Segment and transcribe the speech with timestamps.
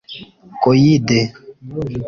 [0.63, 1.19] Koide